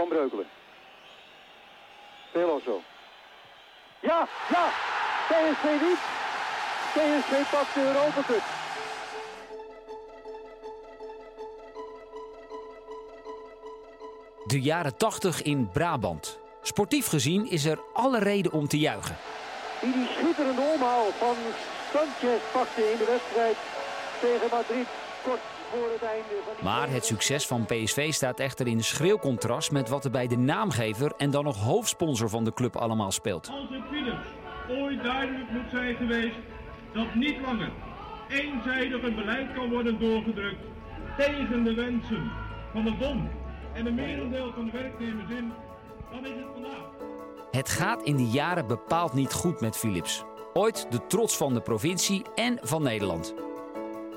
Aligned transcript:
Van 0.00 0.08
Breukelen. 0.08 0.46
Veloso. 2.32 2.82
Ja, 4.00 4.28
ja! 4.48 4.68
PSV 5.28 5.64
niet. 5.80 5.98
PSV 6.92 7.50
pakt 7.50 7.74
de 7.74 7.80
Europa 7.80 8.22
Cup. 8.26 8.42
De 14.46 14.60
jaren 14.60 14.96
80 14.96 15.42
in 15.42 15.70
Brabant. 15.72 16.38
Sportief 16.62 17.06
gezien 17.06 17.50
is 17.50 17.64
er 17.64 17.78
alle 17.92 18.18
reden 18.18 18.52
om 18.52 18.68
te 18.68 18.78
juichen. 18.78 19.16
Die 19.80 19.92
die 19.92 20.06
schitterende 20.06 20.62
omhaal 20.74 21.04
van 21.18 21.36
Sanchez 21.92 22.40
pakte 22.52 22.90
in 22.90 22.98
de 22.98 23.04
wedstrijd 23.04 23.56
tegen 24.20 24.48
Madrid 24.50 24.86
kort 25.24 25.40
voor 25.70 25.88
het 25.92 26.02
einde 26.02 26.42
van 26.44 26.54
die 26.54 26.64
Maar 26.64 26.90
het 26.90 27.04
succes 27.04 27.46
van 27.46 27.66
PSV 27.66 28.12
staat 28.12 28.40
echter 28.40 28.66
in 28.66 28.84
schril 28.84 29.18
contrast 29.18 29.70
met 29.70 29.88
wat 29.88 30.04
er 30.04 30.10
bij 30.10 30.26
de 30.26 30.36
naamgever 30.36 31.12
en 31.16 31.30
dan 31.30 31.44
nog 31.44 31.56
hoofdsponsor 31.56 32.28
van 32.28 32.44
de 32.44 32.52
club 32.52 32.76
allemaal 32.76 33.10
speelt. 33.10 33.50
Als 33.50 33.68
het 33.70 33.82
Philips 33.90 34.26
ooit 34.68 35.02
duidelijk 35.02 35.50
moet 35.50 35.70
zijn 35.72 35.96
geweest 35.96 36.36
dat 36.92 37.14
niet 37.14 37.40
langer 37.40 37.70
eenzijdig 38.28 39.02
een 39.02 39.14
beleid 39.14 39.52
kan 39.54 39.70
worden 39.70 40.00
doorgedrukt 40.00 40.64
tegen 41.16 41.64
de 41.64 41.74
wensen 41.74 42.30
van 42.72 42.84
de 42.84 42.94
bond 42.94 43.30
en 43.72 43.86
een 43.86 43.94
merendeel 43.94 44.52
van 44.54 44.64
de 44.64 44.70
werknemers 44.70 45.30
in, 45.30 45.52
dan 46.10 46.26
is 46.26 46.30
het 46.30 46.46
vandaag. 46.52 46.88
Het 47.50 47.68
gaat 47.68 48.02
in 48.02 48.16
die 48.16 48.30
jaren 48.30 48.66
bepaald 48.66 49.12
niet 49.12 49.32
goed 49.32 49.60
met 49.60 49.76
Philips. 49.76 50.24
Ooit 50.52 50.86
de 50.90 51.06
trots 51.06 51.36
van 51.36 51.54
de 51.54 51.60
provincie 51.60 52.24
en 52.34 52.58
van 52.62 52.82
Nederland. 52.82 53.34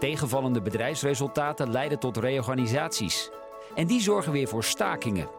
Tegenvallende 0.03 0.61
bedrijfsresultaten 0.61 1.71
leiden 1.71 1.99
tot 1.99 2.17
reorganisaties. 2.17 3.29
En 3.75 3.87
die 3.87 4.01
zorgen 4.01 4.31
weer 4.31 4.47
voor 4.47 4.63
stakingen. 4.63 5.29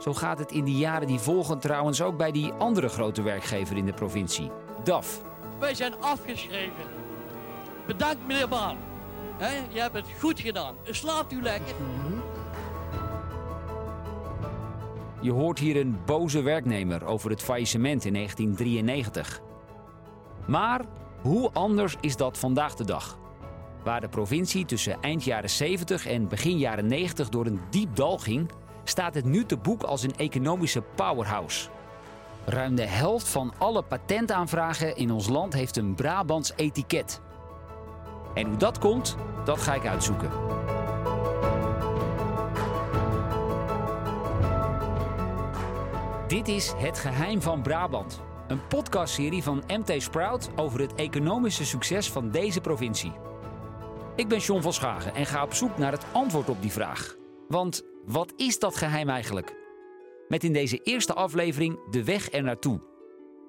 Zo 0.00 0.14
gaat 0.14 0.38
het 0.38 0.52
in 0.52 0.64
die 0.64 0.76
jaren 0.76 1.06
die 1.06 1.18
volgen 1.18 1.58
trouwens 1.58 2.02
ook 2.02 2.16
bij 2.16 2.32
die 2.32 2.52
andere 2.52 2.88
grote 2.88 3.22
werkgever 3.22 3.76
in 3.76 3.86
de 3.86 3.92
provincie, 3.92 4.50
DAF. 4.84 5.20
Wij 5.58 5.74
zijn 5.74 6.00
afgeschreven. 6.00 6.84
Bedankt 7.86 8.26
meneer 8.26 8.48
Baan. 8.48 8.76
Je 9.68 9.80
hebt 9.80 9.94
het 9.94 10.06
goed 10.20 10.40
gedaan. 10.40 10.74
Slaapt 10.84 11.32
u 11.32 11.42
lekker. 11.42 11.74
Je 15.20 15.32
hoort 15.32 15.58
hier 15.58 15.76
een 15.76 15.98
boze 16.06 16.42
werknemer 16.42 17.04
over 17.04 17.30
het 17.30 17.42
faillissement 17.42 18.04
in 18.04 18.12
1993. 18.12 19.40
Maar 20.46 20.84
hoe 21.20 21.50
anders 21.52 21.96
is 22.00 22.16
dat 22.16 22.38
vandaag 22.38 22.74
de 22.74 22.84
dag? 22.84 23.18
Waar 23.82 24.00
de 24.00 24.08
provincie 24.08 24.64
tussen 24.64 25.00
eind 25.00 25.24
jaren 25.24 25.50
70 25.50 26.06
en 26.06 26.28
begin 26.28 26.58
jaren 26.58 26.86
90 26.86 27.28
door 27.28 27.46
een 27.46 27.60
diep 27.70 27.96
dal 27.96 28.18
ging, 28.18 28.50
staat 28.84 29.14
het 29.14 29.24
nu 29.24 29.44
te 29.44 29.56
boek 29.56 29.82
als 29.82 30.02
een 30.02 30.16
economische 30.16 30.82
powerhouse. 30.82 31.68
Ruim 32.44 32.74
de 32.74 32.86
helft 32.86 33.28
van 33.28 33.52
alle 33.58 33.82
patentaanvragen 33.82 34.96
in 34.96 35.10
ons 35.10 35.28
land 35.28 35.52
heeft 35.52 35.76
een 35.76 35.94
Brabants 35.94 36.52
etiket. 36.56 37.20
En 38.34 38.46
hoe 38.46 38.56
dat 38.56 38.78
komt, 38.78 39.16
dat 39.44 39.58
ga 39.58 39.74
ik 39.74 39.86
uitzoeken. 39.86 40.30
Dit 46.28 46.48
is 46.48 46.72
Het 46.76 46.98
Geheim 46.98 47.42
van 47.42 47.62
Brabant. 47.62 48.20
Een 48.48 48.66
podcastserie 48.66 49.42
van 49.42 49.62
MT 49.66 50.02
Sprout 50.02 50.50
over 50.56 50.80
het 50.80 50.94
economische 50.94 51.64
succes 51.64 52.10
van 52.10 52.30
deze 52.30 52.60
provincie. 52.60 53.12
Ik 54.18 54.28
ben 54.28 54.38
John 54.38 54.62
van 54.62 54.72
Schagen 54.72 55.14
en 55.14 55.26
ga 55.26 55.42
op 55.42 55.54
zoek 55.54 55.78
naar 55.78 55.92
het 55.92 56.04
antwoord 56.12 56.48
op 56.48 56.62
die 56.62 56.72
vraag. 56.72 57.16
Want 57.48 57.82
wat 58.06 58.32
is 58.36 58.58
dat 58.58 58.76
geheim 58.76 59.08
eigenlijk? 59.08 59.54
Met 60.28 60.44
in 60.44 60.52
deze 60.52 60.82
eerste 60.82 61.14
aflevering 61.14 61.78
de 61.90 62.04
weg 62.04 62.32
er 62.32 62.42
naartoe. 62.42 62.80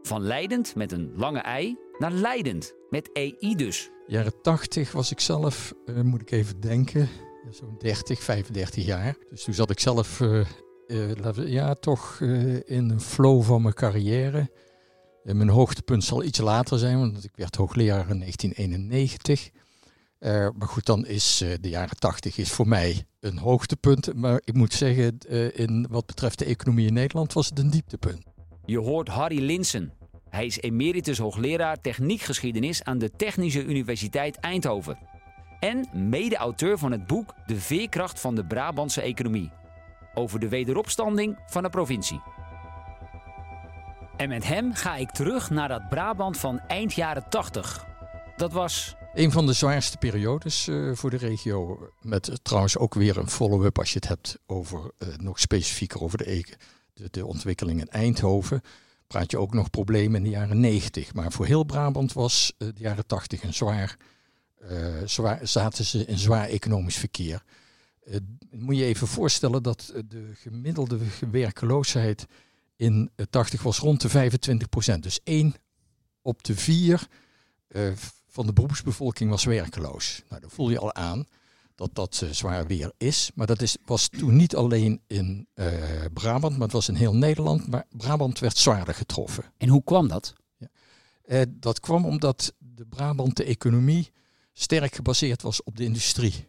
Van 0.01 0.21
leidend 0.21 0.75
met 0.75 0.91
een 0.91 1.11
lange 1.15 1.39
ei 1.39 1.77
naar 1.97 2.11
leidend 2.11 2.73
met 2.89 3.09
EI 3.13 3.55
dus. 3.55 3.89
Jaren 4.07 4.41
80 4.41 4.91
was 4.91 5.11
ik 5.11 5.19
zelf, 5.19 5.73
eh, 5.85 6.01
moet 6.01 6.21
ik 6.21 6.31
even 6.31 6.59
denken, 6.59 7.09
zo'n 7.49 7.75
30, 7.77 8.23
35 8.23 8.85
jaar. 8.85 9.15
Dus 9.29 9.43
toen 9.43 9.53
zat 9.53 9.69
ik 9.69 9.79
zelf, 9.79 10.21
eh, 10.21 10.39
eh, 10.87 11.47
ja, 11.47 11.73
toch 11.73 12.19
in 12.65 12.89
een 12.89 13.01
flow 13.01 13.43
van 13.43 13.61
mijn 13.61 13.73
carrière. 13.73 14.49
Mijn 15.23 15.49
hoogtepunt 15.49 16.03
zal 16.03 16.23
iets 16.23 16.39
later 16.39 16.77
zijn, 16.77 16.99
want 16.99 17.23
ik 17.23 17.35
werd 17.35 17.55
hoogleraar 17.55 18.09
in 18.09 18.19
1991. 18.19 19.49
Eh, 20.19 20.47
maar 20.55 20.67
goed, 20.67 20.85
dan 20.85 21.05
is 21.05 21.41
eh, 21.41 21.53
de 21.61 21.69
jaren 21.69 21.97
80 21.99 22.37
is 22.37 22.51
voor 22.51 22.67
mij 22.67 23.03
een 23.19 23.37
hoogtepunt. 23.37 24.15
Maar 24.15 24.41
ik 24.43 24.53
moet 24.53 24.73
zeggen, 24.73 25.17
eh, 25.17 25.59
in 25.59 25.87
wat 25.89 26.05
betreft 26.05 26.39
de 26.39 26.45
economie 26.45 26.87
in 26.87 26.93
Nederland 26.93 27.33
was 27.33 27.49
het 27.49 27.59
een 27.59 27.69
dieptepunt. 27.69 28.23
Je 28.65 28.79
hoort 28.79 29.07
Harry 29.07 29.39
Linsen. 29.39 29.93
Hij 30.29 30.45
is 30.45 30.61
emeritus 30.61 31.17
hoogleraar 31.17 31.81
techniekgeschiedenis 31.81 32.83
aan 32.83 32.97
de 32.97 33.11
Technische 33.11 33.65
Universiteit 33.65 34.37
Eindhoven. 34.37 34.97
En 35.59 35.87
mede-auteur 35.93 36.77
van 36.77 36.91
het 36.91 37.07
boek 37.07 37.33
De 37.45 37.59
Veerkracht 37.59 38.19
van 38.19 38.35
de 38.35 38.45
Brabantse 38.45 39.01
Economie. 39.01 39.51
Over 40.13 40.39
de 40.39 40.49
wederopstanding 40.49 41.37
van 41.45 41.63
de 41.63 41.69
provincie. 41.69 42.21
En 44.17 44.29
met 44.29 44.47
hem 44.47 44.73
ga 44.73 44.95
ik 44.95 45.11
terug 45.11 45.49
naar 45.49 45.67
dat 45.67 45.89
Brabant 45.89 46.37
van 46.37 46.59
eind 46.59 46.93
jaren 46.93 47.29
80. 47.29 47.85
Dat 48.35 48.53
was 48.53 48.95
Een 49.13 49.31
van 49.31 49.45
de 49.45 49.53
zwaarste 49.53 49.97
periodes 49.97 50.67
eh, 50.67 50.91
voor 50.93 51.09
de 51.09 51.17
regio. 51.17 51.89
Met 52.01 52.27
eh, 52.27 52.35
trouwens 52.41 52.77
ook 52.77 52.93
weer 52.93 53.17
een 53.17 53.29
follow-up 53.29 53.77
als 53.77 53.89
je 53.89 53.95
het 53.95 54.07
hebt 54.07 54.39
over 54.45 54.91
eh, 54.97 55.07
nog 55.17 55.39
specifieker 55.39 56.01
over 56.01 56.17
de, 56.17 56.45
de, 56.93 57.07
de 57.11 57.25
ontwikkeling 57.25 57.79
in 57.79 57.87
Eindhoven. 57.87 58.61
Praat 59.07 59.31
je 59.31 59.37
ook 59.37 59.53
nog 59.53 59.69
problemen 59.69 60.15
in 60.15 60.23
de 60.23 60.29
jaren 60.29 60.59
90. 60.59 61.13
Maar 61.13 61.31
voor 61.31 61.45
heel 61.45 61.63
Brabant 61.63 62.13
was 62.13 62.53
de 62.57 62.73
jaren 62.75 63.05
80 63.05 63.43
een 63.43 63.53
zwaar, 63.53 63.97
zwaar. 65.05 65.47
Zaten 65.47 65.85
ze 65.85 66.05
in 66.05 66.17
zwaar 66.17 66.47
economisch 66.47 66.97
verkeer. 66.97 67.43
Moet 68.51 68.77
je 68.77 68.83
even 68.83 69.07
voorstellen 69.07 69.63
dat 69.63 69.93
de 70.07 70.31
gemiddelde 70.33 70.97
werkeloosheid 71.31 72.25
in 72.75 73.09
eh, 73.15 73.25
80 73.29 73.63
was 73.63 73.79
rond 73.79 74.01
de 74.01 74.09
25 74.09 74.69
procent. 74.69 75.03
Dus 75.03 75.19
één 75.23 75.53
op 76.21 76.43
de 76.43 76.55
vier 76.55 77.07
van 78.29 78.45
de 78.45 78.53
beroepsbevolking 78.53 79.29
was 79.29 79.43
werkeloos. 79.43 80.23
Nou, 80.29 80.41
dan 80.41 80.49
voel 80.49 80.69
je 80.69 80.79
al 80.79 80.93
aan 80.93 81.25
dat 81.79 81.95
dat 81.95 82.21
eh, 82.23 82.29
zwaar 82.29 82.67
weer 82.67 82.91
is. 82.97 83.31
Maar 83.35 83.47
dat 83.47 83.61
is, 83.61 83.77
was 83.85 84.07
toen 84.07 84.35
niet 84.35 84.55
alleen 84.55 85.01
in 85.07 85.47
eh, 85.53 85.73
Brabant, 86.13 86.53
maar 86.53 86.61
het 86.61 86.71
was 86.71 86.89
in 86.89 86.95
heel 86.95 87.15
Nederland. 87.15 87.67
Maar 87.67 87.85
Brabant 87.89 88.39
werd 88.39 88.57
zwaarder 88.57 88.93
getroffen. 88.93 89.43
En 89.57 89.67
hoe 89.67 89.83
kwam 89.83 90.07
dat? 90.07 90.33
Eh, 91.21 91.41
dat 91.49 91.79
kwam 91.79 92.05
omdat 92.05 92.53
de 92.57 92.85
Brabant 92.85 93.39
economie 93.39 94.11
sterk 94.53 94.95
gebaseerd 94.95 95.41
was 95.41 95.63
op 95.63 95.77
de 95.77 95.83
industrie. 95.83 96.47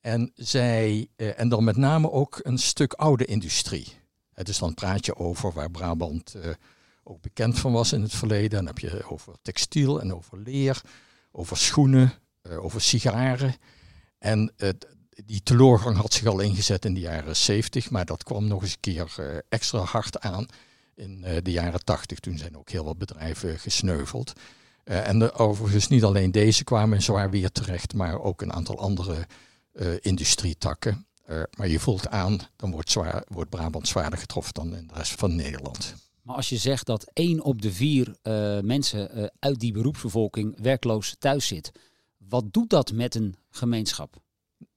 En, 0.00 0.32
zij, 0.34 1.08
en 1.16 1.48
dan 1.48 1.64
met 1.64 1.76
name 1.76 2.10
ook 2.10 2.40
een 2.42 2.58
stuk 2.58 2.92
oude 2.92 3.24
industrie. 3.24 3.86
Het 4.32 4.46
dus 4.46 4.58
dan 4.58 4.74
praat 4.74 5.06
je 5.06 5.16
over 5.16 5.52
waar 5.52 5.70
Brabant 5.70 6.34
ook 7.08 7.20
bekend 7.20 7.58
van 7.58 7.72
was 7.72 7.92
in 7.92 8.02
het 8.02 8.14
verleden. 8.14 8.50
Dan 8.50 8.66
heb 8.66 8.78
je 8.78 9.08
over 9.08 9.34
textiel 9.42 10.00
en 10.00 10.14
over 10.14 10.38
leer, 10.38 10.80
over 11.32 11.56
schoenen, 11.56 12.12
eh, 12.42 12.64
over 12.64 12.80
sigaren. 12.80 13.54
En 14.18 14.52
eh, 14.56 14.68
die 15.24 15.42
teleurgang 15.42 15.96
had 15.96 16.12
zich 16.12 16.26
al 16.26 16.40
ingezet 16.40 16.84
in 16.84 16.94
de 16.94 17.00
jaren 17.00 17.36
70, 17.36 17.90
maar 17.90 18.04
dat 18.04 18.22
kwam 18.22 18.46
nog 18.46 18.62
eens 18.62 18.72
een 18.72 18.80
keer 18.80 19.14
eh, 19.16 19.38
extra 19.48 19.78
hard 19.78 20.20
aan 20.20 20.46
in 20.94 21.24
eh, 21.24 21.36
de 21.42 21.50
jaren 21.50 21.84
80. 21.84 22.18
Toen 22.18 22.38
zijn 22.38 22.56
ook 22.56 22.70
heel 22.70 22.84
wat 22.84 22.98
bedrijven 22.98 23.58
gesneuveld. 23.58 24.32
En 24.84 25.18
de, 25.18 25.32
overigens 25.32 25.88
niet 25.88 26.04
alleen 26.04 26.30
deze 26.30 26.64
kwamen 26.64 26.96
in 26.96 27.02
zwaar 27.02 27.30
weer 27.30 27.50
terecht, 27.50 27.94
maar 27.94 28.20
ook 28.20 28.42
een 28.42 28.52
aantal 28.52 28.78
andere 28.78 29.26
industrietakken. 30.00 31.06
Maar 31.56 31.68
je 31.68 31.80
voelt 31.80 32.08
aan, 32.08 32.40
dan 32.56 32.70
wordt, 32.70 32.90
zwaar, 32.90 33.24
wordt 33.28 33.50
Brabant 33.50 33.88
zwaarder 33.88 34.18
getroffen 34.18 34.54
dan 34.54 34.76
in 34.76 34.86
de 34.86 34.94
rest 34.94 35.12
van 35.12 35.36
Nederland. 35.36 35.94
Maar 36.28 36.36
als 36.36 36.48
je 36.48 36.56
zegt 36.56 36.86
dat 36.86 37.10
één 37.12 37.42
op 37.42 37.62
de 37.62 37.72
vier 37.72 38.16
eh, 38.22 38.60
mensen 38.60 39.10
eh, 39.10 39.24
uit 39.38 39.60
die 39.60 39.72
beroepsbevolking 39.72 40.60
werkloos 40.60 41.16
thuis 41.18 41.46
zit, 41.46 41.72
wat 42.16 42.52
doet 42.52 42.70
dat 42.70 42.92
met 42.92 43.14
een 43.14 43.36
gemeenschap? 43.50 44.16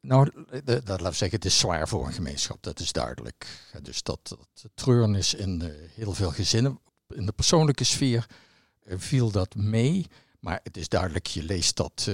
Nou, 0.01 0.31
dat, 0.63 0.87
laten 0.87 1.05
we 1.05 1.11
zeggen, 1.11 1.37
het 1.37 1.45
is 1.45 1.59
zwaar 1.59 1.87
voor 1.87 2.05
een 2.05 2.13
gemeenschap, 2.13 2.63
dat 2.63 2.79
is 2.79 2.91
duidelijk. 2.91 3.69
Dus 3.81 4.03
dat, 4.03 4.19
dat 4.23 4.69
treuren 4.73 5.15
is 5.15 5.33
in 5.33 5.61
eh, 5.61 5.69
heel 5.93 6.13
veel 6.13 6.31
gezinnen. 6.31 6.79
In 7.07 7.25
de 7.25 7.31
persoonlijke 7.31 7.83
sfeer 7.83 8.25
viel 8.85 9.31
dat 9.31 9.55
mee. 9.55 10.05
Maar 10.39 10.59
het 10.63 10.77
is 10.77 10.89
duidelijk, 10.89 11.27
je 11.27 11.43
leest 11.43 11.75
dat 11.75 12.09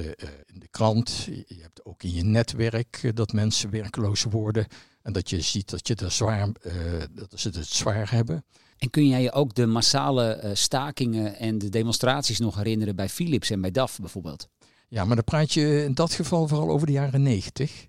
in 0.45 0.60
de 0.60 0.68
krant. 0.68 1.24
Je 1.25 1.60
hebt 1.62 1.86
ook 1.86 2.04
in 2.04 2.13
je 2.13 2.24
netwerk 2.24 3.12
dat 3.16 3.34
mensen 3.34 3.69
werkloos 3.69 4.24
worden. 4.24 4.68
En 5.07 5.13
dat 5.13 5.30
je 5.30 5.42
ziet 5.42 5.69
dat, 5.69 5.88
je 5.88 5.95
er 5.95 6.12
zwaar, 6.12 6.50
eh, 6.62 6.74
dat 7.12 7.39
ze 7.39 7.50
het 7.50 7.68
zwaar 7.68 8.12
hebben. 8.12 8.45
En 8.77 8.89
kun 8.89 9.07
jij 9.07 9.21
je 9.21 9.31
ook 9.31 9.56
de 9.56 9.65
massale 9.65 10.25
eh, 10.25 10.51
stakingen 10.53 11.35
en 11.35 11.57
de 11.57 11.69
demonstraties 11.69 12.39
nog 12.39 12.56
herinneren 12.56 12.95
bij 12.95 13.09
Philips 13.09 13.50
en 13.50 13.62
bij 13.62 13.71
DAF 13.71 14.00
bijvoorbeeld? 14.00 14.50
Ja, 14.88 15.06
maar 15.06 15.15
dan 15.15 15.25
praat 15.25 15.53
je 15.53 15.83
in 15.83 15.94
dat 15.94 16.13
geval 16.13 16.47
vooral 16.47 16.69
over 16.69 16.88
de 16.88 16.94
jaren 16.94 17.21
negentig. 17.21 17.88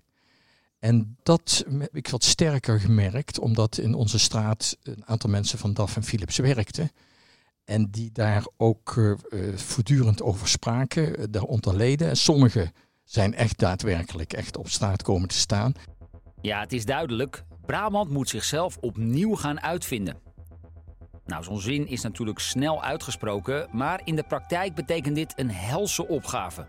En 0.79 1.17
dat 1.23 1.65
heb 1.79 1.95
ik 1.95 2.07
wat 2.07 2.23
sterker 2.23 2.79
gemerkt, 2.79 3.39
omdat 3.39 3.77
in 3.77 3.93
onze 3.93 4.19
straat 4.19 4.77
een 4.83 5.05
aantal 5.05 5.29
mensen 5.29 5.59
van 5.59 5.73
DAF 5.73 5.95
en 5.95 6.03
Philips 6.03 6.37
werkten. 6.37 6.91
En 7.65 7.89
die 7.91 8.11
daar 8.11 8.47
ook 8.57 8.95
uh, 8.95 9.15
voortdurend 9.55 10.21
over 10.21 10.47
spraken, 10.47 11.31
daaronder 11.31 11.75
leden. 11.75 12.09
En 12.09 12.17
sommigen 12.17 12.71
zijn 13.03 13.33
echt 13.33 13.59
daadwerkelijk 13.59 14.33
echt 14.33 14.57
op 14.57 14.69
straat 14.69 15.01
komen 15.01 15.27
te 15.27 15.37
staan. 15.37 15.73
Ja, 16.41 16.59
het 16.59 16.73
is 16.73 16.85
duidelijk. 16.85 17.43
Brabant 17.65 18.09
moet 18.09 18.29
zichzelf 18.29 18.77
opnieuw 18.77 19.35
gaan 19.35 19.61
uitvinden. 19.61 20.15
Nou, 21.29 21.43
zo'n 21.43 21.59
zin 21.59 21.87
is 21.87 22.01
natuurlijk 22.01 22.39
snel 22.39 22.83
uitgesproken, 22.83 23.67
maar 23.71 24.01
in 24.03 24.15
de 24.15 24.23
praktijk 24.23 24.75
betekent 24.75 25.15
dit 25.15 25.33
een 25.35 25.51
helse 25.51 26.07
opgave. 26.07 26.67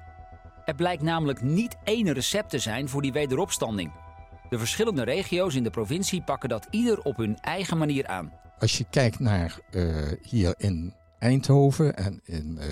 Er 0.65 0.75
blijkt 0.75 1.03
namelijk 1.03 1.43
niet 1.43 1.77
één 1.85 2.13
recept 2.13 2.51
te 2.51 2.59
zijn 2.59 2.89
voor 2.89 3.03
die 3.03 3.13
wederopstanding. 3.13 3.93
De 4.49 4.59
verschillende 4.59 5.03
regio's 5.03 5.55
in 5.55 5.63
de 5.63 5.71
provincie 5.71 6.23
pakken 6.23 6.49
dat 6.49 6.67
ieder 6.71 7.03
op 7.03 7.17
hun 7.17 7.37
eigen 7.39 7.79
manier 7.79 8.07
aan. 8.07 8.33
Als 8.59 8.79
je 8.79 8.85
kijkt 8.91 9.19
naar 9.19 9.59
uh, 9.71 10.13
hier 10.23 10.55
in 10.57 10.95
Eindhoven 11.19 11.97
en 11.97 12.21
in 12.25 12.59
uh, 12.61 12.67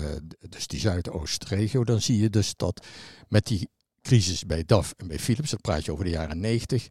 dus 0.49 0.67
die 0.67 0.79
Zuidoostregio, 0.79 1.83
dan 1.83 2.01
zie 2.01 2.21
je 2.21 2.29
dus 2.29 2.55
dat 2.55 2.85
met 3.27 3.45
die 3.45 3.69
crisis 4.01 4.45
bij 4.45 4.63
DAF 4.65 4.93
en 4.97 5.07
bij 5.07 5.19
Philips, 5.19 5.49
dat 5.49 5.61
praat 5.61 5.85
je 5.85 5.91
over 5.91 6.03
de 6.03 6.11
jaren 6.11 6.39
90, 6.39 6.87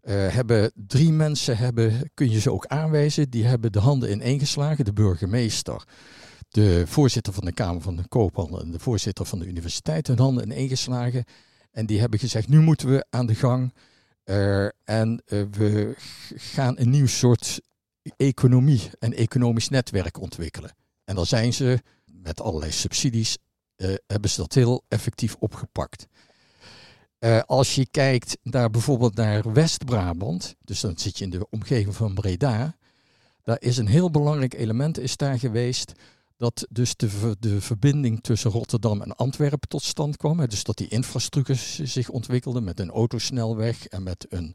eh, 0.00 0.28
hebben 0.28 0.72
drie 0.74 1.12
mensen, 1.12 1.56
hebben, 1.56 2.10
kun 2.14 2.30
je 2.30 2.40
ze 2.40 2.52
ook 2.52 2.66
aanwijzen, 2.66 3.30
die 3.30 3.44
hebben 3.44 3.72
de 3.72 3.78
handen 3.78 4.10
ineengeslagen. 4.10 4.84
De 4.84 4.92
burgemeester, 4.92 5.84
de 6.48 6.82
voorzitter 6.86 7.32
van 7.32 7.44
de 7.44 7.52
Kamer 7.52 7.82
van 7.82 7.96
de 7.96 8.08
Koophandel 8.08 8.60
en 8.60 8.70
de 8.70 8.78
voorzitter 8.78 9.26
van 9.26 9.38
de 9.38 9.46
universiteit 9.46 10.06
hun 10.06 10.18
handen 10.18 10.44
ineengeslagen. 10.44 11.24
En 11.70 11.86
die 11.86 12.00
hebben 12.00 12.18
gezegd, 12.18 12.48
nu 12.48 12.60
moeten 12.60 12.88
we 12.88 13.06
aan 13.10 13.26
de 13.26 13.34
gang. 13.34 13.72
Uh, 14.24 14.64
en 14.84 15.22
uh, 15.26 15.42
we 15.50 15.94
gaan 16.34 16.78
een 16.78 16.90
nieuw 16.90 17.06
soort 17.06 17.60
economie 18.16 18.90
en 18.98 19.14
economisch 19.14 19.68
netwerk 19.68 20.20
ontwikkelen. 20.20 20.74
En 21.04 21.14
dan 21.14 21.26
zijn 21.26 21.52
ze 21.52 21.82
met 22.04 22.40
allerlei 22.40 22.72
subsidies, 22.72 23.38
hebben 24.06 24.30
ze 24.30 24.40
dat 24.40 24.54
heel 24.54 24.84
effectief 24.88 25.36
opgepakt. 25.38 26.06
Uh, 27.20 27.40
als 27.46 27.74
je 27.74 27.86
kijkt 27.86 28.38
naar 28.42 28.70
bijvoorbeeld 28.70 29.14
naar 29.14 29.52
West-Brabant, 29.52 30.54
dus 30.64 30.80
dan 30.80 30.98
zit 30.98 31.18
je 31.18 31.24
in 31.24 31.30
de 31.30 31.46
omgeving 31.50 31.94
van 31.94 32.14
Breda, 32.14 32.76
daar 33.42 33.60
is 33.60 33.76
een 33.76 33.86
heel 33.86 34.10
belangrijk 34.10 34.54
element 34.54 34.98
is 34.98 35.16
daar 35.16 35.38
geweest 35.38 35.92
dat 36.36 36.66
dus 36.70 36.96
de, 36.96 37.36
de 37.38 37.60
verbinding 37.60 38.20
tussen 38.20 38.50
Rotterdam 38.50 39.02
en 39.02 39.16
Antwerpen 39.16 39.68
tot 39.68 39.82
stand 39.82 40.16
kwam. 40.16 40.46
Dus 40.46 40.64
dat 40.64 40.76
die 40.76 40.88
infrastructuur 40.88 41.56
zich 41.82 42.08
ontwikkelde 42.08 42.60
met 42.60 42.80
een 42.80 42.90
autosnelweg 42.90 43.86
en 43.86 44.02
met 44.02 44.26
een 44.28 44.54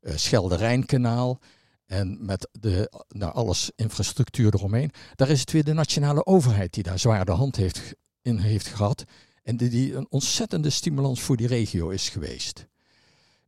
uh, 0.00 0.16
Schelde-Rijnkanaal. 0.16 1.40
En 1.86 2.24
met 2.24 2.48
de, 2.52 3.04
nou, 3.08 3.34
alles 3.34 3.70
infrastructuur 3.76 4.54
eromheen. 4.54 4.90
Daar 5.14 5.28
is 5.28 5.40
het 5.40 5.52
weer 5.52 5.64
de 5.64 5.72
nationale 5.72 6.26
overheid 6.26 6.74
die 6.74 6.82
daar 6.82 6.98
zwaar 6.98 7.24
de 7.24 7.32
hand 7.32 7.56
heeft, 7.56 7.94
in 8.22 8.38
heeft 8.38 8.66
gehad. 8.66 9.04
En 9.46 9.56
die, 9.56 9.94
een 9.94 10.06
ontzettende 10.10 10.70
stimulans 10.70 11.20
voor 11.20 11.36
die 11.36 11.46
regio 11.46 11.88
is 11.88 12.08
geweest. 12.08 12.66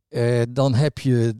Uh, 0.09 0.41
dan 0.49 0.73
heb 0.73 0.99
je 0.99 1.35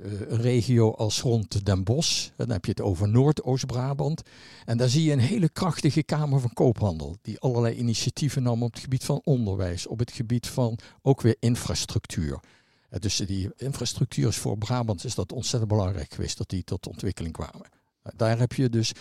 uh, 0.00 0.20
een 0.20 0.40
regio 0.40 0.90
als 0.90 1.20
rond 1.20 1.64
Den 1.66 1.84
Bosch. 1.84 2.28
Dan 2.36 2.50
heb 2.50 2.64
je 2.64 2.70
het 2.70 2.80
over 2.80 3.08
Noordoost-Brabant. 3.08 4.22
En 4.64 4.76
daar 4.76 4.88
zie 4.88 5.04
je 5.04 5.12
een 5.12 5.18
hele 5.18 5.48
krachtige 5.48 6.02
Kamer 6.02 6.40
van 6.40 6.52
Koophandel. 6.52 7.16
Die 7.22 7.38
allerlei 7.38 7.74
initiatieven 7.74 8.42
nam 8.42 8.62
op 8.62 8.72
het 8.72 8.82
gebied 8.82 9.04
van 9.04 9.20
onderwijs. 9.24 9.86
Op 9.86 9.98
het 9.98 10.12
gebied 10.12 10.46
van 10.46 10.78
ook 11.02 11.20
weer 11.20 11.36
infrastructuur. 11.38 12.40
Uh, 12.90 12.98
dus 12.98 13.16
die 13.16 13.50
infrastructuur 13.56 14.28
is 14.28 14.36
voor 14.36 14.58
Brabant 14.58 15.04
is 15.04 15.14
dat 15.14 15.32
ontzettend 15.32 15.70
belangrijk 15.70 16.14
geweest. 16.14 16.38
Dat 16.38 16.48
die 16.48 16.64
tot 16.64 16.86
ontwikkeling 16.86 17.32
kwamen. 17.32 17.66
daar 18.16 18.38
heb 18.38 18.52
je 18.52 18.68
dus 18.68 18.92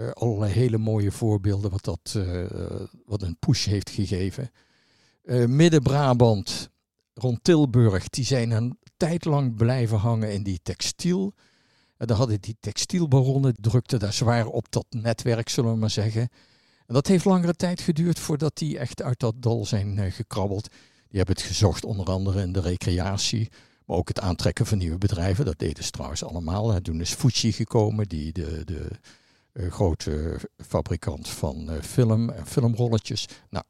uh, 0.00 0.10
allerlei 0.10 0.52
hele 0.52 0.78
mooie 0.78 1.12
voorbeelden 1.12 1.70
wat, 1.70 1.84
dat, 1.84 2.14
uh, 2.16 2.46
wat 3.04 3.22
een 3.22 3.36
push 3.38 3.66
heeft 3.66 3.90
gegeven. 3.90 4.50
Midden-Brabant, 5.46 6.70
rond 7.14 7.38
Tilburg, 7.44 8.08
die 8.08 8.24
zijn 8.24 8.50
een 8.50 8.78
tijd 8.96 9.24
lang 9.24 9.56
blijven 9.56 9.98
hangen 9.98 10.32
in 10.32 10.42
die 10.42 10.60
textiel. 10.62 11.34
En 11.96 12.06
dan 12.06 12.16
hadden 12.16 12.40
die 12.40 12.56
textielbaronnen, 12.60 13.54
drukten 13.60 13.98
daar 13.98 14.12
zwaar 14.12 14.46
op 14.46 14.66
dat 14.70 14.86
netwerk, 14.90 15.48
zullen 15.48 15.72
we 15.72 15.78
maar 15.78 15.90
zeggen. 15.90 16.28
En 16.86 16.94
dat 16.94 17.06
heeft 17.06 17.24
langere 17.24 17.54
tijd 17.54 17.80
geduurd 17.80 18.18
voordat 18.18 18.56
die 18.56 18.78
echt 18.78 19.02
uit 19.02 19.20
dat 19.20 19.34
dal 19.42 19.64
zijn 19.64 20.12
gekrabbeld. 20.12 20.68
Die 21.08 21.18
hebben 21.18 21.34
het 21.34 21.44
gezocht 21.44 21.84
onder 21.84 22.06
andere 22.06 22.40
in 22.40 22.52
de 22.52 22.60
recreatie, 22.60 23.48
maar 23.84 23.96
ook 23.96 24.08
het 24.08 24.20
aantrekken 24.20 24.66
van 24.66 24.78
nieuwe 24.78 24.98
bedrijven. 24.98 25.44
Dat 25.44 25.58
deden 25.58 25.84
ze 25.84 25.90
trouwens 25.90 26.24
allemaal. 26.24 26.80
Toen 26.80 27.00
is 27.00 27.14
Fuji 27.14 27.52
gekomen, 27.52 28.08
die 28.08 28.32
de, 28.32 28.62
de 28.64 28.88
grote 29.56 30.38
fabrikant 30.66 31.28
van 31.28 31.70
uh, 31.70 31.82
film 31.82 32.30
en 32.30 32.46
filmrolletjes. 32.46 33.28
Nou, 33.50 33.64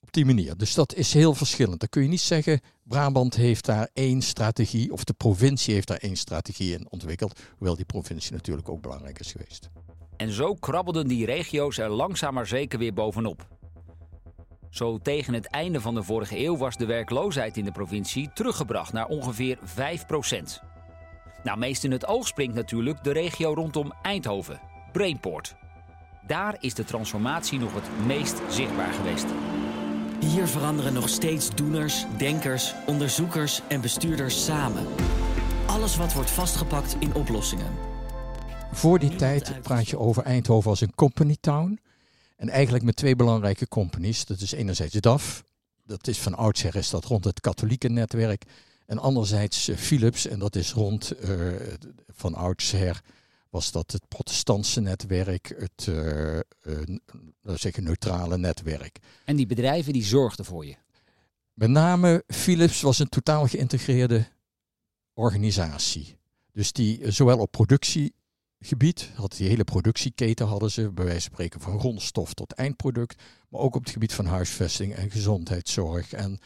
op 0.00 0.12
die 0.12 0.24
manier. 0.24 0.56
Dus 0.56 0.74
dat 0.74 0.94
is 0.94 1.12
heel 1.12 1.34
verschillend. 1.34 1.80
Dan 1.80 1.88
kun 1.88 2.02
je 2.02 2.08
niet 2.08 2.20
zeggen, 2.20 2.60
Brabant 2.82 3.34
heeft 3.34 3.64
daar 3.64 3.88
één 3.92 4.22
strategie, 4.22 4.92
of 4.92 5.04
de 5.04 5.12
provincie 5.12 5.74
heeft 5.74 5.88
daar 5.88 5.96
één 5.96 6.16
strategie 6.16 6.72
in 6.72 6.90
ontwikkeld, 6.90 7.40
hoewel 7.56 7.76
die 7.76 7.84
provincie 7.84 8.32
natuurlijk 8.32 8.68
ook 8.68 8.82
belangrijk 8.82 9.18
is 9.20 9.32
geweest. 9.32 9.70
En 10.16 10.32
zo 10.32 10.54
krabbelden 10.54 11.08
die 11.08 11.26
regio's 11.26 11.78
er 11.78 11.90
langzaam 11.90 12.34
maar 12.34 12.46
zeker 12.46 12.78
weer 12.78 12.92
bovenop. 12.92 13.46
Zo 14.70 14.98
tegen 14.98 15.34
het 15.34 15.46
einde 15.46 15.80
van 15.80 15.94
de 15.94 16.02
vorige 16.02 16.38
eeuw 16.38 16.56
was 16.56 16.76
de 16.76 16.86
werkloosheid 16.86 17.56
in 17.56 17.64
de 17.64 17.72
provincie 17.72 18.30
teruggebracht 18.34 18.92
naar 18.92 19.06
ongeveer 19.06 19.58
5% 19.58 19.62
Nou, 21.42 21.58
meest 21.58 21.84
in 21.84 21.92
het 21.92 22.06
oog 22.06 22.26
springt 22.26 22.54
natuurlijk 22.54 23.04
de 23.04 23.12
regio 23.12 23.54
rondom 23.54 23.92
Eindhoven, 24.02 24.60
Brainport. 24.92 25.54
Daar 26.26 26.56
is 26.60 26.74
de 26.74 26.84
transformatie 26.84 27.58
nog 27.58 27.74
het 27.74 28.06
meest 28.06 28.40
zichtbaar 28.48 28.92
geweest. 28.92 29.26
Hier 30.20 30.46
veranderen 30.46 30.92
nog 30.92 31.08
steeds 31.08 31.54
doeners, 31.54 32.04
denkers, 32.16 32.74
onderzoekers 32.86 33.60
en 33.68 33.80
bestuurders 33.80 34.44
samen. 34.44 34.86
Alles 35.66 35.96
wat 35.96 36.12
wordt 36.12 36.30
vastgepakt 36.30 36.96
in 36.98 37.14
oplossingen. 37.14 37.72
Voor 38.72 38.98
die 38.98 39.16
tijd 39.16 39.62
praat 39.62 39.88
je 39.88 39.98
over 39.98 40.22
Eindhoven 40.22 40.70
als 40.70 40.80
een 40.80 40.94
company 40.94 41.36
town. 41.40 41.80
En 42.36 42.48
eigenlijk 42.48 42.84
met 42.84 42.96
twee 42.96 43.16
belangrijke 43.16 43.68
companies. 43.68 44.24
Dat 44.24 44.40
is 44.40 44.52
enerzijds 44.52 44.94
DAF. 44.94 45.44
Dat 45.84 46.06
is 46.06 46.18
van 46.18 46.34
oudsher 46.34 46.76
is 46.76 46.90
dat 46.90 47.04
rond 47.04 47.24
het 47.24 47.40
katholieke 47.40 47.88
netwerk. 47.88 48.44
En 48.86 48.98
anderzijds 48.98 49.70
Philips. 49.76 50.26
En 50.26 50.38
dat 50.38 50.56
is 50.56 50.72
rond 50.72 51.12
uh, 51.24 51.52
van 52.12 52.34
oudsher 52.34 53.00
was 53.50 53.72
dat 53.72 53.92
het 53.92 54.08
protestantse 54.08 54.80
netwerk, 54.80 55.54
het 55.58 55.86
uh, 55.86 56.34
uh, 56.34 56.42
zeggen 57.42 57.84
neutrale 57.84 58.38
netwerk. 58.38 58.98
En 59.24 59.36
die 59.36 59.46
bedrijven 59.46 59.92
die 59.92 60.04
zorgden 60.04 60.44
voor 60.44 60.66
je? 60.66 60.76
Met 61.52 61.70
name 61.70 62.24
Philips 62.26 62.80
was 62.80 62.98
een 62.98 63.08
totaal 63.08 63.46
geïntegreerde 63.46 64.26
organisatie. 65.14 66.18
Dus 66.52 66.72
die 66.72 67.10
zowel 67.10 67.38
op 67.38 67.50
productiegebied, 67.50 69.10
had 69.14 69.36
die 69.36 69.48
hele 69.48 69.64
productieketen 69.64 70.46
hadden 70.46 70.70
ze, 70.70 70.92
bij 70.92 71.04
wijze 71.04 71.20
van 71.20 71.32
spreken 71.32 71.60
van 71.60 71.80
grondstof 71.80 72.34
tot 72.34 72.52
eindproduct, 72.52 73.22
maar 73.48 73.60
ook 73.60 73.74
op 73.74 73.82
het 73.82 73.92
gebied 73.92 74.12
van 74.12 74.26
huisvesting 74.26 74.94
en 74.94 75.10
gezondheidszorg 75.10 76.12
en 76.12 76.38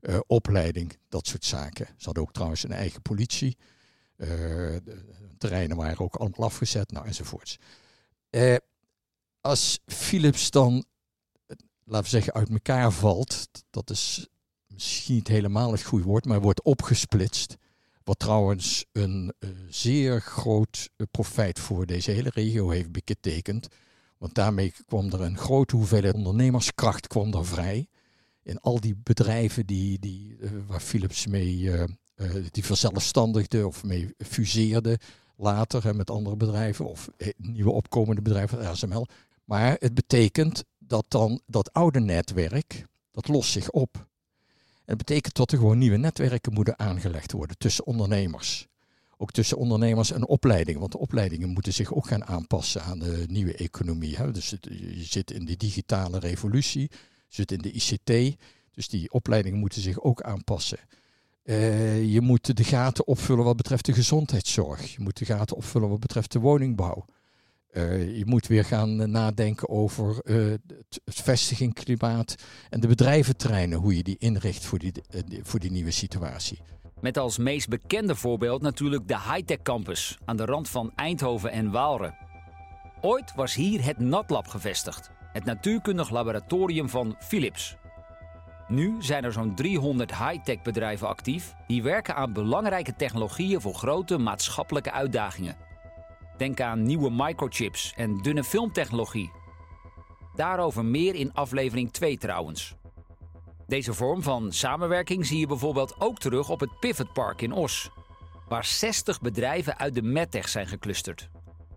uh, 0.00 0.18
opleiding, 0.26 0.98
dat 1.08 1.26
soort 1.26 1.44
zaken. 1.44 1.86
Ze 1.86 2.04
hadden 2.04 2.22
ook 2.22 2.32
trouwens 2.32 2.62
een 2.62 2.72
eigen 2.72 3.02
politie. 3.02 3.56
De 4.20 5.34
terreinen 5.38 5.76
waren 5.76 5.98
ook 5.98 6.16
allemaal 6.16 6.48
afgezet, 6.48 6.90
nou 6.90 7.06
enzovoorts. 7.06 7.58
Uh, 8.30 8.56
als 9.40 9.80
Philips 9.86 10.50
dan, 10.50 10.84
laten 11.84 12.02
we 12.04 12.08
zeggen, 12.08 12.32
uit 12.32 12.50
elkaar 12.50 12.92
valt, 12.92 13.48
dat 13.70 13.90
is 13.90 14.28
misschien 14.66 15.14
niet 15.14 15.28
helemaal 15.28 15.72
het 15.72 15.82
goede 15.82 16.04
woord, 16.04 16.24
maar 16.24 16.40
wordt 16.40 16.62
opgesplitst. 16.62 17.56
Wat 18.04 18.18
trouwens 18.18 18.84
een 18.92 19.32
zeer 19.68 20.20
groot 20.20 20.90
profijt 21.10 21.58
voor 21.58 21.86
deze 21.86 22.10
hele 22.10 22.30
regio 22.34 22.70
heeft 22.70 22.92
betekend. 22.92 23.68
Want 24.18 24.34
daarmee 24.34 24.72
kwam 24.86 25.12
er 25.12 25.20
een 25.20 25.38
grote 25.38 25.76
hoeveelheid 25.76 26.14
ondernemerskracht 26.14 27.06
kwam 27.06 27.34
er 27.34 27.46
vrij. 27.46 27.88
In 28.42 28.60
al 28.60 28.80
die 28.80 28.96
bedrijven 29.02 29.66
die, 29.66 29.98
die, 29.98 30.38
waar 30.66 30.80
Philips 30.80 31.26
mee 31.26 31.70
die 32.50 32.64
verzelfstandigde 32.64 33.66
of 33.66 33.84
mee 33.84 34.14
fuseerde 34.18 34.98
later 35.36 35.84
hè, 35.84 35.94
met 35.94 36.10
andere 36.10 36.36
bedrijven 36.36 36.88
of 36.88 37.08
eh, 37.16 37.28
nieuwe 37.36 37.70
opkomende 37.70 38.22
bedrijven, 38.22 38.66
ASML. 38.66 39.06
Maar 39.44 39.76
het 39.78 39.94
betekent 39.94 40.64
dat 40.78 41.04
dan 41.08 41.40
dat 41.46 41.72
oude 41.72 42.00
netwerk, 42.00 42.86
dat 43.10 43.28
lost 43.28 43.50
zich 43.50 43.70
op. 43.70 43.94
En 44.84 44.96
het 44.96 45.06
betekent 45.06 45.34
dat 45.34 45.52
er 45.52 45.58
gewoon 45.58 45.78
nieuwe 45.78 45.96
netwerken 45.96 46.52
moeten 46.52 46.78
aangelegd 46.78 47.32
worden 47.32 47.58
tussen 47.58 47.86
ondernemers. 47.86 48.68
Ook 49.16 49.32
tussen 49.32 49.56
ondernemers 49.56 50.12
en 50.12 50.26
opleidingen. 50.26 50.80
Want 50.80 50.92
de 50.92 50.98
opleidingen 50.98 51.48
moeten 51.48 51.72
zich 51.72 51.94
ook 51.94 52.06
gaan 52.06 52.24
aanpassen 52.24 52.82
aan 52.82 52.98
de 52.98 53.24
nieuwe 53.28 53.54
economie. 53.54 54.16
Hè. 54.16 54.32
Dus 54.32 54.50
je 54.68 55.04
zit 55.04 55.30
in 55.30 55.44
de 55.44 55.56
digitale 55.56 56.18
revolutie, 56.18 56.90
je 57.28 57.34
zit 57.34 57.52
in 57.52 57.58
de 57.58 57.72
ICT. 57.72 58.36
Dus 58.70 58.88
die 58.88 59.12
opleidingen 59.12 59.58
moeten 59.58 59.82
zich 59.82 60.00
ook 60.00 60.22
aanpassen. 60.22 60.78
Je 61.44 62.18
moet 62.20 62.56
de 62.56 62.64
gaten 62.64 63.06
opvullen 63.06 63.44
wat 63.44 63.56
betreft 63.56 63.84
de 63.84 63.92
gezondheidszorg. 63.92 64.94
Je 64.94 65.00
moet 65.02 65.18
de 65.18 65.24
gaten 65.24 65.56
opvullen 65.56 65.88
wat 65.88 66.00
betreft 66.00 66.32
de 66.32 66.38
woningbouw. 66.38 67.04
je 67.72 68.22
moet 68.26 68.46
weer 68.46 68.64
gaan 68.64 69.10
nadenken 69.10 69.68
over 69.68 70.16
het, 70.22 70.60
het 71.04 71.20
vestigingsklimaat 71.20 72.34
en 72.70 72.80
de 72.80 72.86
bedrijventerreinen, 72.86 73.78
hoe 73.78 73.96
je 73.96 74.02
die 74.02 74.16
inricht 74.18 74.64
voor 74.64 74.78
die, 74.78 74.92
voor 75.42 75.60
die 75.60 75.70
nieuwe 75.70 75.90
situatie. 75.90 76.58
Met 77.00 77.18
als 77.18 77.38
meest 77.38 77.68
bekende 77.68 78.14
voorbeeld 78.14 78.62
natuurlijk 78.62 79.08
de 79.08 79.20
Hightech 79.20 79.62
Campus 79.62 80.18
aan 80.24 80.36
de 80.36 80.44
rand 80.44 80.68
van 80.68 80.92
Eindhoven 80.94 81.52
en 81.52 81.70
Waalre. 81.70 82.14
Ooit 83.00 83.34
was 83.34 83.54
hier 83.54 83.84
het 83.84 83.98
NatLab 83.98 84.46
gevestigd, 84.46 85.10
het 85.32 85.44
natuurkundig 85.44 86.10
laboratorium 86.10 86.88
van 86.88 87.16
Philips. 87.18 87.76
Nu 88.70 88.96
zijn 88.98 89.24
er 89.24 89.32
zo'n 89.32 89.54
300 89.54 90.16
high-tech 90.16 90.62
bedrijven 90.62 91.08
actief 91.08 91.54
die 91.66 91.82
werken 91.82 92.14
aan 92.14 92.32
belangrijke 92.32 92.96
technologieën 92.96 93.60
voor 93.60 93.74
grote 93.74 94.18
maatschappelijke 94.18 94.92
uitdagingen. 94.92 95.56
Denk 96.36 96.60
aan 96.60 96.82
nieuwe 96.82 97.10
microchips 97.10 97.92
en 97.96 98.18
dunne 98.18 98.44
filmtechnologie. 98.44 99.30
Daarover 100.34 100.84
meer 100.84 101.14
in 101.14 101.32
aflevering 101.32 101.92
2 101.92 102.18
trouwens. 102.18 102.74
Deze 103.66 103.94
vorm 103.94 104.22
van 104.22 104.52
samenwerking 104.52 105.26
zie 105.26 105.38
je 105.38 105.46
bijvoorbeeld 105.46 106.00
ook 106.00 106.18
terug 106.18 106.48
op 106.48 106.60
het 106.60 106.80
Pivot 106.80 107.12
Park 107.12 107.42
in 107.42 107.52
Os, 107.52 107.90
waar 108.48 108.64
60 108.64 109.20
bedrijven 109.20 109.78
uit 109.78 109.94
de 109.94 110.02
medtech 110.02 110.48
zijn 110.48 110.66
geclusterd, 110.66 111.30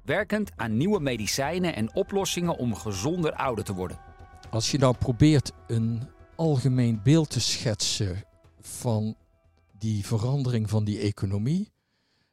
werkend 0.05 0.51
aan 0.55 0.77
nieuwe 0.77 0.99
medicijnen 0.99 1.75
en 1.75 1.95
oplossingen 1.95 2.57
om 2.57 2.75
gezonder 2.75 3.33
ouder 3.33 3.63
te 3.63 3.73
worden. 3.73 3.99
Als 4.49 4.71
je 4.71 4.77
nou 4.77 4.95
probeert 4.97 5.51
een 5.67 6.09
algemeen 6.43 6.99
beeld 7.03 7.29
te 7.29 7.39
schetsen 7.39 8.23
van 8.59 9.15
die 9.77 10.05
verandering 10.05 10.69
van 10.69 10.83
die 10.83 10.99
economie 10.99 11.71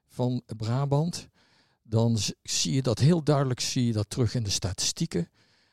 van 0.08 0.42
Brabant, 0.56 1.28
dan 1.82 2.18
zie 2.42 2.72
je 2.72 2.82
dat 2.82 2.98
heel 2.98 3.22
duidelijk 3.22 3.60
zie 3.60 3.86
je 3.86 3.92
dat 3.92 4.10
terug 4.10 4.34
in 4.34 4.42
de 4.42 4.50
statistieken. 4.50 5.28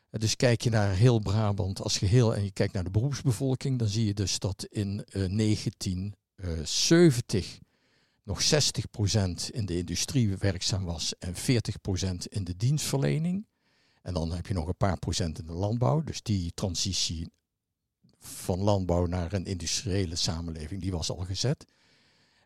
Dus 0.09 0.35
kijk 0.35 0.61
je 0.61 0.69
naar 0.69 0.95
heel 0.95 1.19
Brabant 1.19 1.81
als 1.81 1.97
geheel 1.97 2.35
en 2.35 2.43
je 2.43 2.51
kijkt 2.51 2.73
naar 2.73 2.83
de 2.83 2.89
beroepsbevolking, 2.89 3.79
dan 3.79 3.87
zie 3.87 4.05
je 4.05 4.13
dus 4.13 4.39
dat 4.39 4.65
in 4.69 5.05
1970 5.11 7.53
eh, 7.53 7.59
nog 8.23 8.43
60% 8.43 8.45
in 9.51 9.65
de 9.65 9.77
industrie 9.77 10.37
werkzaam 10.37 10.83
was 10.83 11.13
en 11.19 11.33
40% 11.35 11.37
in 12.29 12.43
de 12.43 12.57
dienstverlening. 12.57 13.47
En 14.01 14.13
dan 14.13 14.31
heb 14.31 14.47
je 14.47 14.53
nog 14.53 14.67
een 14.67 14.77
paar 14.77 14.99
procent 14.99 15.39
in 15.39 15.45
de 15.45 15.53
landbouw. 15.53 16.03
Dus 16.03 16.21
die 16.21 16.51
transitie 16.53 17.35
van 18.19 18.59
landbouw 18.59 19.05
naar 19.05 19.33
een 19.33 19.45
industriële 19.45 20.15
samenleving, 20.15 20.81
die 20.81 20.91
was 20.91 21.09
al 21.09 21.17
gezet. 21.17 21.65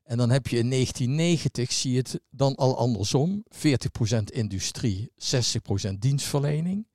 En 0.04 0.18
dan 0.18 0.30
heb 0.30 0.48
je 0.48 0.58
in 0.58 0.70
1990, 0.70 1.72
zie 1.72 1.92
je 1.92 1.98
het 1.98 2.22
dan 2.30 2.56
al 2.56 2.78
andersom, 2.78 3.44
40% 3.50 3.58
industrie, 4.26 5.12
60% 5.90 5.94
dienstverlening. 6.00 6.88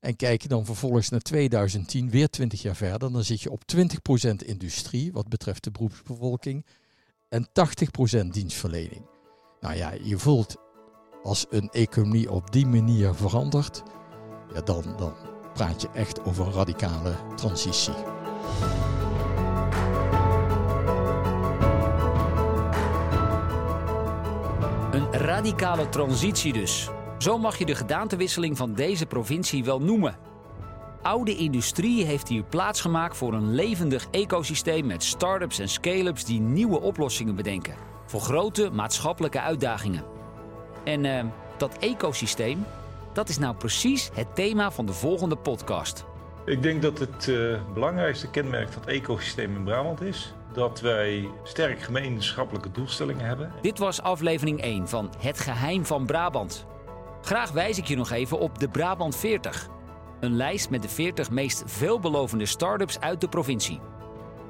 En 0.00 0.16
kijk 0.16 0.42
je 0.42 0.48
dan 0.48 0.64
vervolgens 0.64 1.08
naar 1.08 1.20
2010, 1.20 2.10
weer 2.10 2.28
20 2.28 2.62
jaar 2.62 2.76
verder, 2.76 3.12
dan 3.12 3.24
zit 3.24 3.40
je 3.40 3.50
op 3.50 3.62
20% 3.76 4.46
industrie 4.46 5.12
wat 5.12 5.28
betreft 5.28 5.64
de 5.64 5.70
beroepsbevolking 5.70 6.66
en 7.28 7.48
80% 8.24 8.26
dienstverlening. 8.30 9.06
Nou 9.60 9.76
ja, 9.76 9.92
je 10.02 10.18
voelt 10.18 10.56
als 11.22 11.46
een 11.50 11.68
economie 11.68 12.30
op 12.30 12.52
die 12.52 12.66
manier 12.66 13.14
verandert, 13.14 13.82
ja, 14.54 14.60
dan, 14.60 14.94
dan 14.96 15.14
praat 15.58 15.82
je 15.82 15.88
echt 15.92 16.24
over 16.24 16.46
een 16.46 16.52
radicale 16.52 17.14
transitie. 17.36 17.94
Een 24.90 25.12
radicale 25.12 25.88
transitie 25.88 26.52
dus. 26.52 26.90
Zo 27.18 27.38
mag 27.38 27.58
je 27.58 27.64
de 27.64 27.74
gedaantewisseling 27.74 28.56
van 28.56 28.74
deze 28.74 29.06
provincie 29.06 29.64
wel 29.64 29.80
noemen. 29.80 30.16
Oude 31.02 31.36
industrie 31.36 32.04
heeft 32.04 32.28
hier 32.28 32.42
plaatsgemaakt 32.42 33.16
voor 33.16 33.34
een 33.34 33.54
levendig 33.54 34.06
ecosysteem 34.10 34.86
met 34.86 35.04
start-ups 35.04 35.58
en 35.58 35.68
scale-ups 35.68 36.24
die 36.24 36.40
nieuwe 36.40 36.80
oplossingen 36.80 37.34
bedenken 37.34 37.74
voor 38.06 38.20
grote 38.20 38.70
maatschappelijke 38.72 39.40
uitdagingen. 39.40 40.04
En 40.84 41.04
uh, 41.04 41.24
dat 41.56 41.78
ecosysteem, 41.78 42.64
dat 43.18 43.28
is 43.28 43.38
nou 43.38 43.54
precies 43.54 44.10
het 44.14 44.34
thema 44.34 44.70
van 44.70 44.86
de 44.86 44.92
volgende 44.92 45.36
podcast. 45.36 46.04
Ik 46.44 46.62
denk 46.62 46.82
dat 46.82 46.98
het 46.98 47.26
uh, 47.26 47.60
belangrijkste 47.74 48.30
kenmerk 48.30 48.72
van 48.72 48.82
het 48.82 48.90
ecosysteem 48.90 49.56
in 49.56 49.64
Brabant 49.64 50.00
is 50.00 50.34
dat 50.52 50.80
wij 50.80 51.28
sterk 51.42 51.80
gemeenschappelijke 51.80 52.70
doelstellingen 52.70 53.26
hebben. 53.26 53.52
Dit 53.62 53.78
was 53.78 54.02
aflevering 54.02 54.60
1 54.60 54.88
van 54.88 55.12
Het 55.18 55.40
Geheim 55.40 55.86
van 55.86 56.06
Brabant. 56.06 56.66
Graag 57.22 57.50
wijs 57.50 57.78
ik 57.78 57.84
je 57.84 57.96
nog 57.96 58.10
even 58.10 58.38
op 58.38 58.58
de 58.58 58.68
Brabant 58.68 59.16
40. 59.16 59.68
Een 60.20 60.36
lijst 60.36 60.70
met 60.70 60.82
de 60.82 60.88
40 60.88 61.30
meest 61.30 61.62
veelbelovende 61.66 62.46
start-ups 62.46 63.00
uit 63.00 63.20
de 63.20 63.28
provincie. 63.28 63.80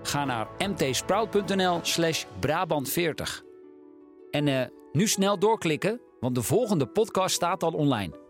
Ga 0.03 0.25
naar 0.25 0.49
mtsprout.nl 0.59 1.79
slash 1.83 2.25
Brabant40. 2.25 3.45
En 4.31 4.47
uh, 4.47 4.63
nu 4.93 5.07
snel 5.07 5.39
doorklikken, 5.39 6.01
want 6.21 6.35
de 6.35 6.43
volgende 6.43 6.87
podcast 6.87 7.35
staat 7.35 7.63
al 7.63 7.73
online. 7.73 8.27